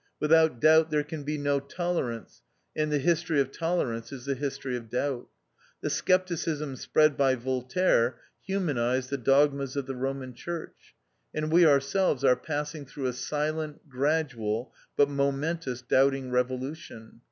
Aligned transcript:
"Without 0.19 0.59
doubt 0.59 0.89
there 0.89 1.03
can 1.03 1.21
be 1.23 1.37
no 1.37 1.59
tolerance, 1.59 2.41
and 2.75 2.91
the 2.91 2.97
history 2.97 3.39
of 3.39 3.51
tolerance 3.51 4.11
is 4.11 4.25
the 4.25 4.33
history 4.33 4.75
of 4.75 4.89
doubt. 4.89 5.27
The 5.81 5.91
scepticism 5.91 6.75
spread 6.77 7.15
by 7.15 7.35
Voltaire 7.35 8.17
humanised 8.43 9.11
the 9.11 9.19
dogmas 9.19 9.75
of 9.75 9.85
the 9.85 9.93
Roman 9.93 10.33
Church; 10.33 10.95
and 11.35 11.51
we 11.51 11.67
ourselves 11.67 12.23
are 12.23 12.35
passing 12.35 12.83
through 12.87 13.05
a 13.05 13.13
silent, 13.13 13.87
gradual, 13.89 14.73
but 14.97 15.07
momentous 15.07 15.83
doubting 15.83 16.31
revolution. 16.31 17.19